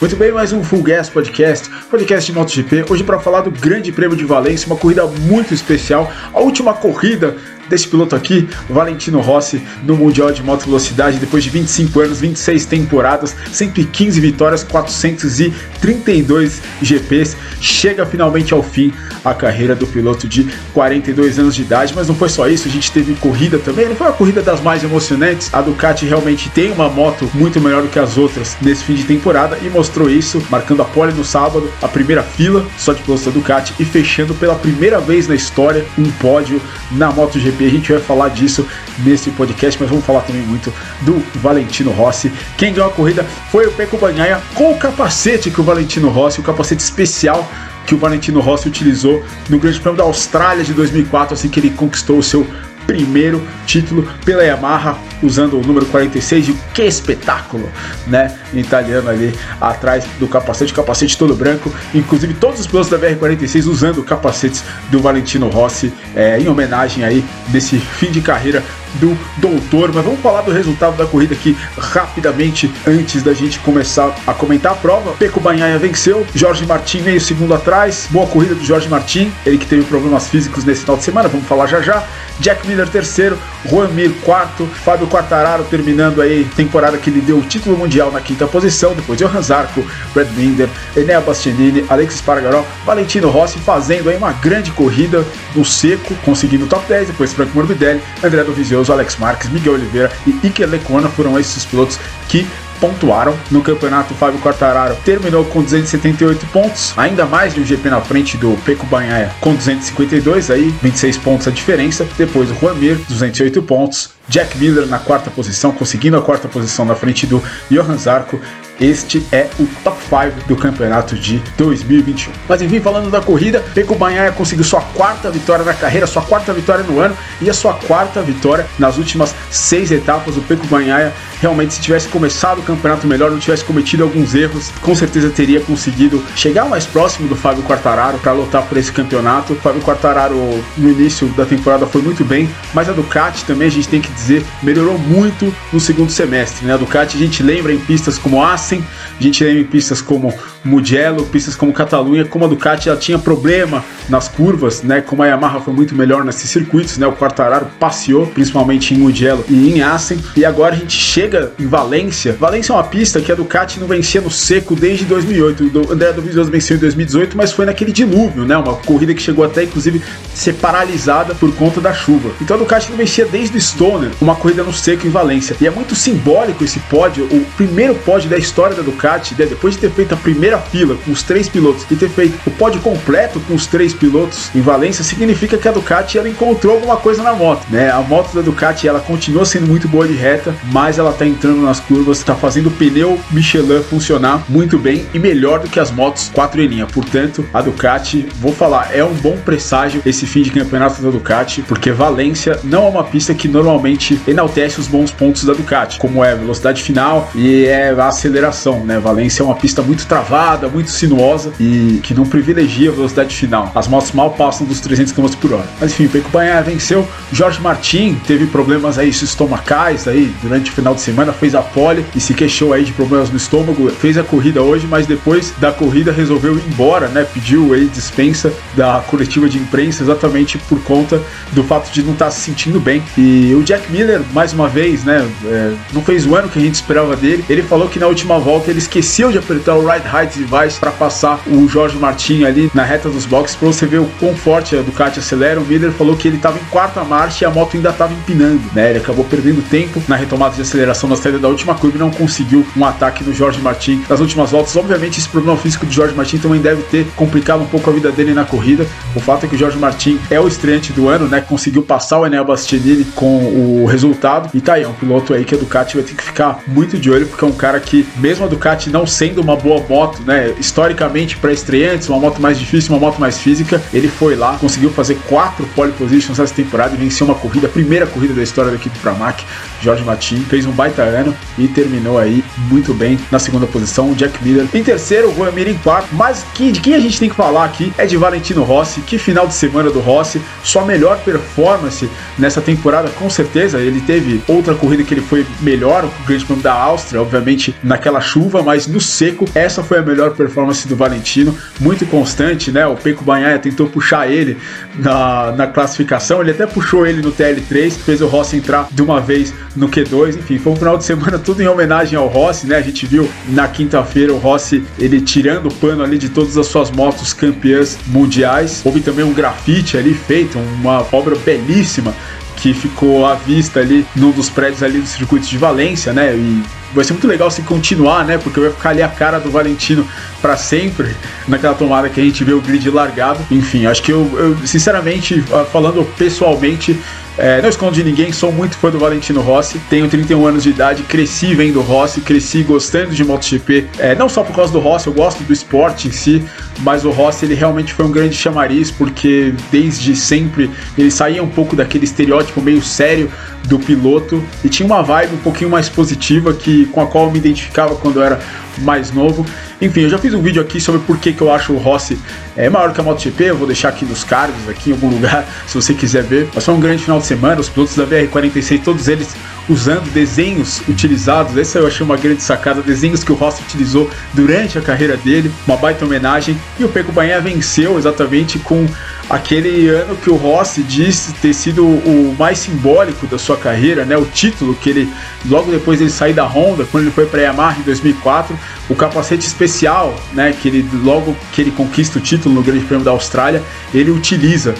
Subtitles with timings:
[0.00, 3.92] Muito bem, mais um Full Gas Podcast, podcast de MotoGP, hoje para falar do Grande
[3.92, 7.36] Prêmio de Valência, uma corrida muito especial, a última corrida
[7.70, 12.66] desse piloto aqui, Valentino Rossi, no Mundial de Moto Velocidade, depois de 25 anos, 26
[12.66, 18.92] temporadas, 115 vitórias, 432 GPs, chega finalmente ao fim
[19.24, 22.70] a carreira do piloto de 42 anos de idade, mas não foi só isso, a
[22.70, 26.72] gente teve corrida também, não foi a corrida das mais emocionantes, a Ducati realmente tem
[26.72, 30.42] uma moto muito melhor do que as outras nesse fim de temporada e mostrou isso,
[30.50, 34.34] marcando a pole no sábado, a primeira fila só de pilotos da Ducati e fechando
[34.34, 36.60] pela primeira vez na história um pódio
[36.90, 38.66] na MotoGP a gente vai falar disso
[38.98, 42.32] nesse podcast, mas vamos falar também muito do Valentino Rossi.
[42.56, 46.40] Quem ganhou a corrida foi o Peco Banhaia com o capacete que o Valentino Rossi,
[46.40, 47.48] o capacete especial
[47.86, 51.70] que o Valentino Rossi utilizou no Grande Prêmio da Austrália de 2004, assim que ele
[51.70, 52.46] conquistou o seu
[52.90, 57.70] primeiro título pela Yamaha, usando o número 46 e que espetáculo,
[58.04, 58.36] né?
[58.52, 64.02] Italiano ali atrás do capacete, capacete todo branco, inclusive todos os pilotos da VR46 usando
[64.02, 68.60] capacetes do Valentino Rossi é, em homenagem aí desse fim de carreira
[68.94, 69.92] do doutor.
[69.92, 74.72] Mas vamos falar do resultado da corrida aqui rapidamente antes da gente começar a comentar
[74.72, 75.12] a prova.
[75.12, 79.66] Peco Banhaia venceu, Jorge Martin meio segundo atrás, boa corrida do Jorge Martin, ele que
[79.66, 82.04] teve problemas físicos nesse final de semana, vamos falar já já.
[82.40, 83.38] Jack Miller terceiro,
[83.68, 88.20] Juan Mir quarto, Fábio Quartararo terminando aí temporada que lhe deu o título mundial na
[88.20, 94.16] quinta posição, depois Johan Zarco, Brad Binder, Enea Bastianini, Alexis Pargaró, Valentino Rossi fazendo aí
[94.16, 99.16] uma grande corrida no seco, conseguindo o top 10, depois Franco Morbidelli, André Dovizioso, Alex
[99.18, 102.46] Marques, Miguel Oliveira e Iker Lecuona foram esses pilotos que
[102.80, 104.14] pontuaram no campeonato.
[104.14, 108.86] Fábio Quartararo terminou com 278 pontos, ainda mais de um GP na frente do Peco
[108.86, 112.08] Banhaia com 252, aí 26 pontos a diferença.
[112.16, 114.10] Depois o Juan Mir, 208 pontos.
[114.28, 118.40] Jack Miller na quarta posição, conseguindo a quarta posição na frente do Johan Zarco.
[118.80, 122.32] Este é o top 5 do campeonato de 2021.
[122.48, 126.50] Mas enfim, falando da corrida, Peco Banhaia conseguiu sua quarta vitória na carreira, sua quarta
[126.54, 130.38] vitória no ano e a sua quarta vitória nas últimas seis etapas.
[130.38, 131.12] O Peco Banhaia
[131.42, 135.60] realmente, se tivesse começado o campeonato melhor, não tivesse cometido alguns erros, com certeza teria
[135.60, 139.52] conseguido chegar mais próximo do Fábio Quartararo para lutar por esse campeonato.
[139.52, 140.36] O Fábio Quartararo
[140.78, 144.10] no início da temporada foi muito bem, mas a Ducati também a gente tem que
[144.10, 146.64] dizer melhorou muito no segundo semestre.
[146.64, 146.72] Né?
[146.72, 148.84] A Ducati a gente lembra em pistas como Assen,
[149.18, 150.32] a gente lembra em pistas como
[150.64, 155.00] Mugello, pistas como Catalunha, como a Ducati ela tinha problema nas curvas, né?
[155.00, 157.06] Como a Yamaha foi muito melhor nesses circuitos, né?
[157.06, 160.18] O Quartararo passeou, principalmente em Mugello e em Assen.
[160.36, 162.36] E agora a gente chega em Valência.
[162.38, 165.64] Valência é uma pista que a Ducati não vencia no seco desde 2008.
[165.64, 168.56] O André Dovizioso venceu em 2018, mas foi naquele dilúvio, né?
[168.56, 170.02] Uma corrida que chegou até, inclusive,
[170.34, 172.30] ser paralisada por conta da chuva.
[172.40, 175.56] Então a Ducati não vencia desde o Stoner, uma corrida no seco em Valência.
[175.60, 179.46] E é muito simbólico esse pódio, o primeiro pódio da história da Ducati, né?
[179.46, 182.50] depois de ter feito a primeira fila com os três pilotos e ter feito o
[182.50, 186.96] pódio completo com os três pilotos em Valência, significa que a Ducati ela encontrou alguma
[186.96, 187.90] coisa na moto, né?
[187.90, 191.62] A moto da Ducati ela continua sendo muito boa de reta, mas ela tá entrando
[191.62, 195.90] nas curvas, tá fazendo o pneu Michelin funcionar muito bem e melhor do que as
[195.90, 196.86] motos 4 em linha.
[196.86, 201.62] Portanto, a Ducati, vou falar, é um bom presságio esse fim de campeonato da Ducati,
[201.62, 206.24] porque Valência não é uma pista que normalmente enaltece os bons pontos da Ducati, como
[206.24, 208.98] é velocidade final e é a aceleração, né?
[208.98, 210.39] Valência é uma pista muito travada,
[210.72, 213.70] muito sinuosa e que não privilegia a velocidade final.
[213.74, 215.66] As motos mal passam dos 300 km por hora.
[215.80, 217.06] Mas enfim, Peco Banhaia venceu.
[217.32, 222.04] Jorge Martin teve problemas aí estomacais aí durante o final de semana, fez a pole
[222.14, 223.90] e se queixou aí de problemas no estômago.
[223.90, 227.24] Fez a corrida hoje, mas depois da corrida resolveu ir embora, né?
[227.24, 231.20] Pediu aí dispensa da coletiva de imprensa exatamente por conta
[231.52, 233.02] do fato de não estar se sentindo bem.
[233.16, 235.28] E o Jack Miller, mais uma vez, né?
[235.44, 237.44] É, não fez o ano que a gente esperava dele.
[237.48, 239.84] Ele falou que na última volta ele esqueceu de apertar o
[240.30, 243.98] Height Device para passar o Jorge Martin ali na reta dos boxes para você ver
[243.98, 245.60] o quão forte a Ducati acelera.
[245.60, 248.62] O Miller falou que ele estava em quarta marcha e a moto ainda estava empinando,
[248.72, 248.90] né?
[248.90, 252.10] Ele acabou perdendo tempo na retomada de aceleração na saída da última curva e não
[252.10, 254.76] conseguiu um ataque do Jorge Martin nas últimas voltas.
[254.76, 258.12] Obviamente, esse problema físico do Jorge Martin também deve ter complicado um pouco a vida
[258.12, 258.86] dele na corrida.
[259.14, 261.40] O fato é que o Jorge Martin é o estreante do ano, né?
[261.40, 265.44] Conseguiu passar o Enel Bastianini com o resultado e tá aí, é um piloto aí
[265.44, 268.06] que a Ducati vai ter que ficar muito de olho porque é um cara que,
[268.16, 270.54] mesmo a Ducati não sendo uma boa moto né?
[270.58, 273.82] Historicamente para estreantes, uma moto mais difícil, uma moto mais física.
[273.92, 277.70] Ele foi lá, conseguiu fazer quatro pole positions essa temporada e venceu uma corrida, a
[277.70, 279.44] primeira corrida da história da equipe Pramac.
[279.80, 284.12] Jorge Martin fez um baita ano e terminou aí muito bem na segunda posição.
[284.12, 286.08] Jack Miller em terceiro, o Juan Mir em quarto.
[286.12, 289.00] Mas que, de quem a gente tem que falar aqui é de Valentino Rossi.
[289.00, 292.08] Que final de semana do Rossi, sua melhor performance
[292.38, 293.78] nessa temporada, com certeza.
[293.78, 298.20] Ele teve outra corrida que ele foi melhor, o Grande Prêmio da Áustria, obviamente naquela
[298.20, 301.56] chuva, mas no seco, essa foi a melhor performance do Valentino.
[301.78, 302.86] Muito constante, né?
[302.86, 304.56] O Peco Banhaia tentou puxar ele
[304.98, 309.20] na, na classificação, ele até puxou ele no TL3, fez o Rossi entrar de uma
[309.20, 312.76] vez no Q2, enfim, foi um final de semana tudo em homenagem ao Rossi, né?
[312.76, 316.66] A gente viu na quinta-feira o Rossi ele tirando o pano ali de todas as
[316.66, 318.82] suas motos campeãs mundiais.
[318.84, 322.14] Houve também um grafite ali feito, uma obra belíssima
[322.60, 326.34] que ficou à vista ali num dos prédios ali do circuito de Valência, né?
[326.34, 326.62] E
[326.92, 328.36] vai ser muito legal se continuar, né?
[328.38, 330.06] Porque vai ficar ali a cara do Valentino
[330.42, 331.16] para sempre
[331.48, 333.40] naquela tomada que a gente vê o grid largado.
[333.50, 335.42] Enfim, acho que eu, eu sinceramente,
[335.72, 336.98] falando pessoalmente,
[337.40, 339.80] é, não escondo de ninguém, sou muito fã do Valentino Rossi.
[339.88, 343.86] Tenho 31 anos de idade, cresci vendo Rossi, cresci gostando de MotoGP.
[343.98, 346.44] É, não só por causa do Rossi, eu gosto do esporte em si,
[346.80, 351.48] mas o Rossi ele realmente foi um grande chamariz porque desde sempre ele saía um
[351.48, 353.30] pouco daquele estereótipo meio sério
[353.64, 357.30] do piloto e tinha uma vibe um pouquinho mais positiva que com a qual eu
[357.30, 358.40] me identificava quando eu era
[358.78, 359.46] mais novo.
[359.80, 362.18] Enfim, eu já fiz um vídeo aqui sobre por que, que eu acho o Rossi
[362.56, 365.46] é maior que a MotoGP, eu vou deixar aqui nos cards, aqui em algum lugar,
[365.66, 366.48] se você quiser ver.
[366.54, 369.34] Mas foi um grande final de semana, os pilotos da VR46, todos eles
[369.70, 371.56] usando desenhos utilizados.
[371.56, 375.50] Essa eu achei uma grande sacada, desenhos que o Rossi utilizou durante a carreira dele,
[375.66, 376.60] uma baita homenagem.
[376.78, 378.86] E o Peco Banha venceu exatamente com
[379.28, 384.16] aquele ano que o Rossi disse ter sido o mais simbólico da sua carreira, né?
[384.16, 385.08] O título que ele
[385.46, 388.58] logo depois ele sair da Honda, quando ele foi para a Yamaha em 2004,
[388.88, 393.04] o capacete especial, né, que ele logo que ele conquista o título no Grande Prêmio
[393.04, 393.62] da Austrália,
[393.94, 394.74] ele utiliza,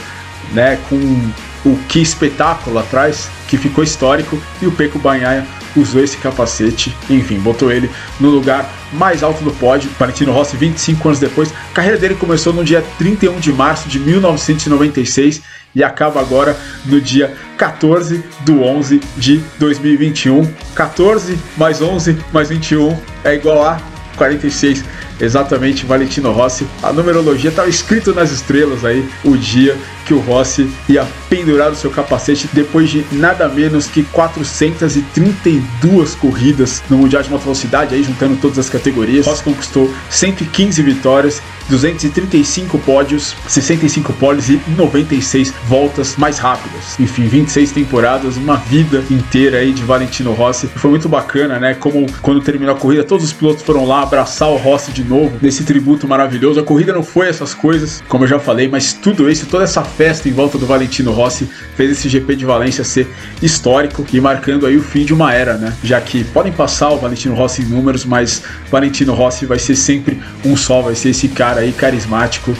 [0.52, 0.96] né, com
[1.64, 5.44] o que espetáculo atrás, que ficou histórico, e o Peco Banhaia
[5.76, 9.90] usou esse capacete, enfim, botou ele no lugar mais alto do pódio.
[9.98, 13.98] Valentino Rossi, 25 anos depois, a carreira dele começou no dia 31 de março de
[13.98, 15.42] 1996
[15.74, 16.56] e acaba agora
[16.86, 20.48] no dia 14 do 11 de 2021.
[20.74, 23.80] 14 mais 11 mais 21 é igual a
[24.16, 24.84] 46
[25.20, 26.66] exatamente Valentino Rossi.
[26.82, 31.76] A numerologia estava escrito nas estrelas aí o dia que o Rossi ia pendurar o
[31.76, 38.02] seu capacete depois de nada menos que 432 corridas no Mundial de Moto Velocidade, aí
[38.02, 39.26] juntando todas as categorias.
[39.26, 46.98] Rossi conquistou 115 vitórias, 235 pódios, 65 poles e 96 voltas mais rápidas.
[46.98, 50.66] Enfim, 26 temporadas, uma vida inteira aí de Valentino Rossi.
[50.66, 51.74] Foi muito bacana, né?
[51.74, 55.36] Como quando terminou a corrida, todos os pilotos foram lá abraçar o Rossi de novo
[55.42, 56.60] nesse tributo maravilhoso.
[56.60, 59.82] A corrida não foi essas coisas, como eu já falei, mas tudo isso, toda essa
[59.82, 63.08] festa em volta do Valentino Rossi fez esse GP de Valência ser
[63.42, 65.74] histórico e marcando aí o fim de uma era, né?
[65.82, 70.20] Já que podem passar o Valentino Rossi em números, mas Valentino Rossi vai ser sempre
[70.44, 72.54] um só, vai ser esse cara aí carismático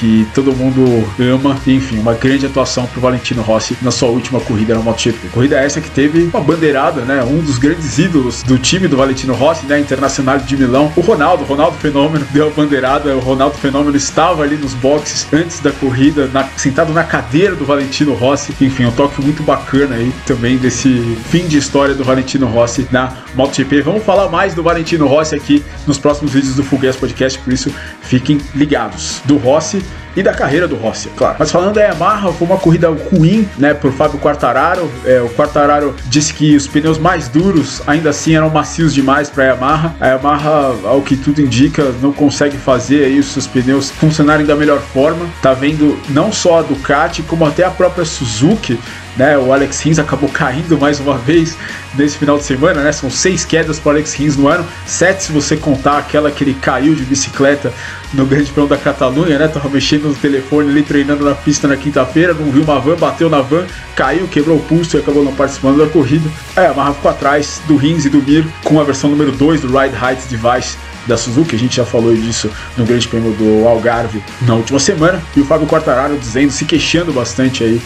[0.00, 1.60] que todo mundo ama.
[1.66, 5.28] Enfim, uma grande atuação para o Valentino Rossi na sua última corrida na MotoGP.
[5.28, 7.22] Corrida essa que teve uma bandeirada, né?
[7.22, 9.78] Um dos grandes ídolos do time do Valentino Rossi, né?
[9.78, 11.44] Internacional de Milão, o Ronaldo.
[11.44, 13.14] Ronaldo Fenômeno deu a bandeirada.
[13.14, 17.66] O Ronaldo Fenômeno estava ali nos boxes antes da corrida, na, sentado na cadeira do
[17.66, 18.54] Valentino Rossi.
[18.60, 23.12] Enfim, um toque muito bacana aí também desse fim de história do Valentino Rossi na
[23.34, 23.82] MotoGP.
[23.82, 27.70] Vamos falar mais do Valentino Rossi aqui nos próximos vídeos do Fuguês Podcast, por isso
[28.00, 29.20] fiquem ligados.
[29.26, 29.82] Do Rossi
[30.16, 31.36] e da carreira do Rossi, é claro.
[31.38, 34.90] Mas falando da Yamaha, foi uma corrida ruim, né, por Fábio Quartararo.
[35.04, 39.44] É, o Quartararo disse que os pneus mais duros ainda assim eram macios demais para
[39.44, 39.94] a Yamaha.
[40.00, 44.56] A Yamaha, ao que tudo indica, não consegue fazer aí os seus pneus funcionarem da
[44.56, 45.26] melhor forma.
[45.40, 48.78] Tá vendo não só a Ducati, como até a própria Suzuki
[49.16, 49.36] né?
[49.38, 51.56] O Alex Rins acabou caindo mais uma vez
[51.94, 52.92] nesse final de semana, né?
[52.92, 56.44] São seis quedas para o Alex Rins no ano, sete se você contar aquela que
[56.44, 57.72] ele caiu de bicicleta
[58.12, 59.48] no Grande Prêmio da Catalunha, né?
[59.48, 63.30] Tava mexendo no telefone ali, treinando na pista na quinta-feira, não viu uma van, bateu
[63.30, 63.64] na van,
[63.94, 66.28] caiu, quebrou o pulso e acabou não participando da corrida.
[66.56, 69.66] É, Marra ficou atrás do Rins e do Mir com a versão número 2 do
[69.68, 70.76] Ride Height Device
[71.06, 75.20] da Suzuki, a gente já falou disso no Grande Prêmio do Algarve na última semana,
[75.36, 77.80] e o Fábio Quartararo dizendo, se queixando bastante aí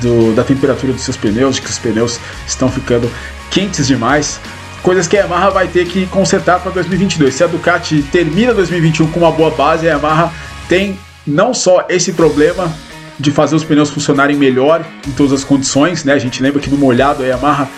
[0.00, 3.10] do, da temperatura dos seus pneus, de que os pneus estão ficando
[3.50, 4.40] quentes demais.
[4.82, 7.34] Coisas que a Yamaha vai ter que consertar para 2022.
[7.34, 10.32] Se a Ducati termina 2021 com uma boa base, a Yamaha
[10.68, 12.72] tem não só esse problema
[13.18, 16.14] de fazer os pneus funcionarem melhor em todas as condições, né?
[16.14, 17.68] A gente lembra que no molhado a Yamaha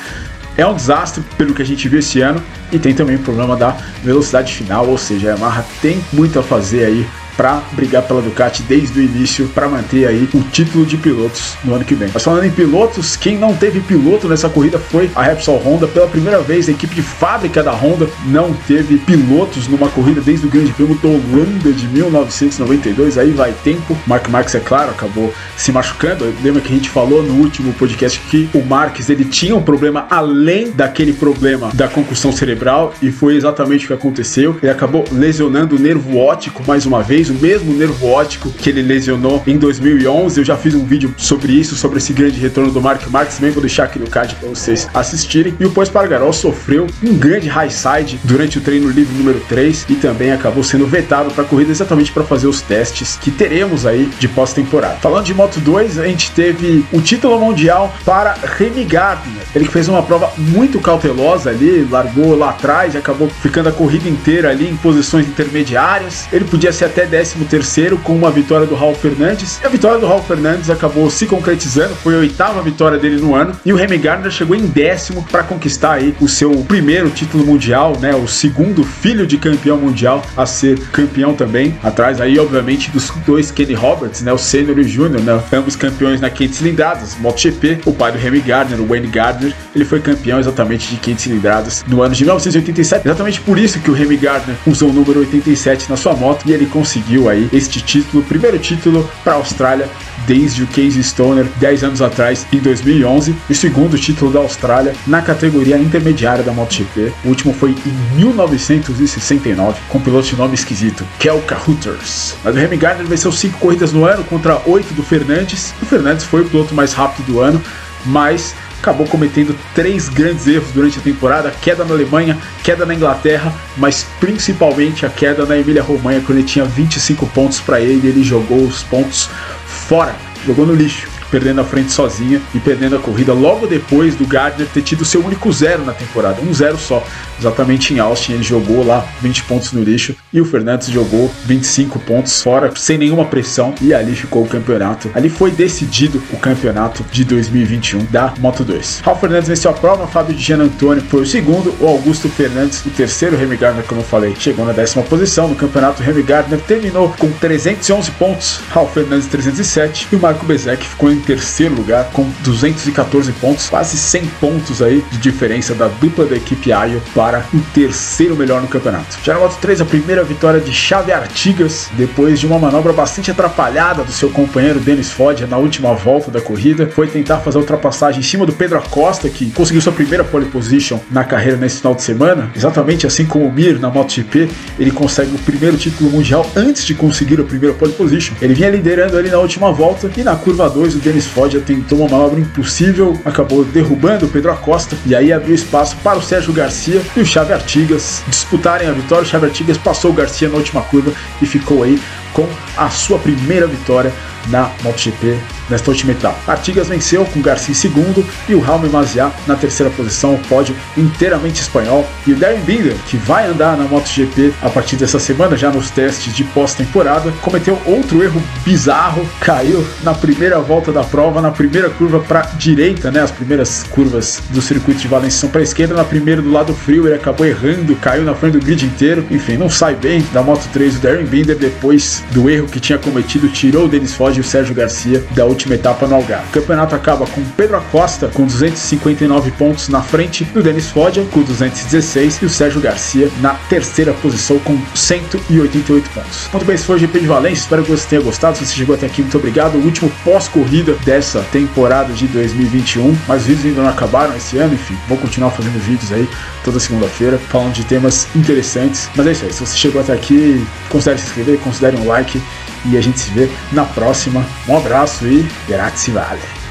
[0.56, 3.56] é um desastre pelo que a gente viu esse ano e tem também o problema
[3.56, 8.22] da velocidade final, ou seja, a Yamaha tem muito a fazer aí para brigar pela
[8.22, 12.10] Ducati desde o início para manter aí o título de pilotos no ano que vem.
[12.12, 15.86] Mas falando em pilotos, quem não teve piloto nessa corrida foi a Repsol Honda.
[15.86, 20.46] Pela primeira vez, a equipe de fábrica da Honda não teve pilotos numa corrida desde
[20.46, 23.18] o Grande Prêmio da Holanda de 1992.
[23.18, 23.96] Aí vai tempo.
[24.06, 26.32] Mark Marques, é claro, acabou se machucando.
[26.42, 30.06] Lembra que a gente falou no último podcast que o Marques ele tinha um problema
[30.10, 34.56] além daquele problema da concussão cerebral e foi exatamente o que aconteceu.
[34.62, 38.82] Ele acabou lesionando o nervo óptico mais uma vez o mesmo nervo óptico que ele
[38.82, 40.40] lesionou em 2011.
[40.40, 43.36] Eu já fiz um vídeo sobre isso, sobre esse grande retorno do Mark Marques.
[43.36, 45.54] Também vou deixar aqui no card para vocês assistirem.
[45.58, 49.86] E o Pois Pargarol sofreu um grande high side durante o treino livre número 3
[49.88, 53.84] e também acabou sendo vetado para a corrida exatamente para fazer os testes que teremos
[53.86, 54.96] aí de pós-temporada.
[55.00, 59.42] Falando de Moto 2, a gente teve o título mundial para Remy Gardner.
[59.54, 64.50] Ele fez uma prova muito cautelosa ali, largou lá atrás acabou ficando a corrida inteira
[64.50, 66.26] ali em posições intermediárias.
[66.32, 69.60] Ele podia ser até 13º com uma vitória do Raul Fernandes.
[69.62, 73.34] E a vitória do Raul Fernandes acabou se concretizando, foi a oitava vitória dele no
[73.34, 77.44] ano, e o Remy Gardner chegou em décimo para conquistar aí o seu primeiro título
[77.44, 82.90] mundial, né, o segundo filho de campeão mundial a ser campeão também, atrás aí obviamente
[82.90, 86.56] dos dois Kenny Roberts, né, o sênior e o júnior, né, ambos campeões na 500
[86.56, 90.96] cilindradas, MotoGP, o pai do Remy Gardner, o Wayne Gardner, ele foi campeão exatamente de
[90.96, 94.92] 500 cilindradas no ano de 1987, exatamente por isso que o Remy Gardner usou o
[94.92, 99.32] número 87 na sua moto e ele conseguiu conseguiu aí este título, primeiro título para
[99.32, 99.88] a Austrália
[100.26, 104.94] desde o Casey Stoner 10 anos atrás, em 2011, e o segundo título da Austrália
[105.06, 107.12] na categoria intermediária da MotoGP.
[107.24, 112.36] O último foi em 1969, com um piloto de nome esquisito, Kelka Hooters.
[112.44, 115.74] Mas o Remy Gardner venceu 5 corridas no ano contra 8 do Fernandes.
[115.82, 117.60] O Fernandes foi o piloto mais rápido do ano,
[118.04, 123.54] mas acabou cometendo três grandes erros durante a temporada: queda na Alemanha, queda na Inglaterra,
[123.76, 128.58] mas principalmente a queda na Emília-Romanha, quando ele tinha 25 pontos para ele, ele jogou
[128.58, 129.30] os pontos
[129.64, 134.26] fora, jogou no lixo perdendo a frente sozinha e perdendo a corrida logo depois do
[134.26, 137.02] Gardner ter tido seu único zero na temporada, um zero só.
[137.40, 141.98] Exatamente em Austin, ele jogou lá 20 pontos no lixo e o Fernandes jogou 25
[142.00, 145.10] pontos fora, sem nenhuma pressão, e ali ficou o campeonato.
[145.14, 149.00] Ali foi decidido o campeonato de 2021 da Moto 2.
[149.02, 152.90] Raul Fernandes venceu a prova, Fábio de Antônio foi o segundo, o Augusto Fernandes, o
[152.90, 156.02] terceiro, Remy Gardner, como eu falei, chegou na décima posição no campeonato.
[156.02, 161.21] Remy Gardner terminou com 311 pontos, Raul Fernandes 307 e o Marco Bezek ficou em
[161.22, 166.72] terceiro lugar com 214 pontos, quase 100 pontos aí de diferença da dupla da equipe
[166.72, 169.18] Ayo para o terceiro melhor no campeonato.
[169.22, 173.30] Já na Moto 3, a primeira vitória de Xavi Artigas, depois de uma manobra bastante
[173.30, 177.60] atrapalhada do seu companheiro Denis Foggia na última volta da corrida, foi tentar fazer a
[177.60, 181.78] ultrapassagem em cima do Pedro Acosta, que conseguiu sua primeira pole position na carreira nesse
[181.78, 184.48] final de semana, exatamente assim como o Mir na MotoGP,
[184.78, 188.34] ele consegue o primeiro título mundial antes de conseguir a primeira pole position.
[188.40, 191.60] Ele vinha liderando ali na última volta e na curva 2 o Denis Denis Foggia
[191.60, 196.22] tentou uma manobra impossível, acabou derrubando o Pedro Acosta e aí abriu espaço para o
[196.22, 199.22] Sérgio Garcia e o Xavi Artigas disputarem a vitória.
[199.22, 202.00] O Xavi Artigas passou o Garcia na última curva e ficou aí
[202.32, 204.10] com a sua primeira vitória
[204.48, 205.36] na MotoGP
[205.72, 206.38] nesta última etapa.
[206.46, 211.60] Artigas venceu com Garcia em segundo e o Raume Maziá na terceira posição, pódio inteiramente
[211.60, 212.06] espanhol.
[212.26, 215.90] E o Darren Binder, que vai andar na MotoGP a partir dessa semana, já nos
[215.90, 221.88] testes de pós-temporada, cometeu outro erro bizarro, caiu na primeira volta da prova, na primeira
[221.88, 223.20] curva para direita, né?
[223.20, 227.06] As primeiras curvas do circuito de Valência são para esquerda, na primeira do lado frio
[227.06, 229.24] ele acabou errando, caiu na frente do grid inteiro.
[229.30, 232.98] Enfim, não sai bem da Moto 3 o Darren Binder depois do erro que tinha
[232.98, 236.48] cometido, tirou o Denis Foggia e o Sérgio Garcia da última última etapa no Algarve.
[236.48, 241.42] O campeonato acaba com Pedro Acosta com 259 pontos na frente do Denis Foggia com
[241.42, 246.48] 216 e o Sérgio Garcia na terceira posição com 188 pontos.
[246.52, 247.62] Muito bem, esse foi o GP de Valência.
[247.62, 248.58] Espero que você tenha gostado.
[248.58, 249.76] Se você chegou até aqui, muito obrigado.
[249.76, 253.16] O último pós-corrida dessa temporada de 2021.
[253.28, 256.28] Mas os vídeos ainda não acabaram esse ano, enfim, vou continuar fazendo vídeos aí
[256.64, 259.08] toda segunda-feira falando de temas interessantes.
[259.14, 259.52] Mas é isso aí.
[259.52, 262.40] Se você chegou até aqui, considere se inscrever, considere um like
[262.84, 264.44] e a gente se vê na próxima.
[264.68, 266.61] Um abraço e grazie vale.